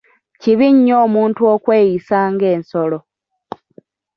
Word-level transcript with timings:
Kibi 0.41 0.67
nnyo 0.75 0.95
omuntu 1.05 1.41
okweyisa 1.53 2.17
nga 2.33 2.47
ensolo! 2.55 2.97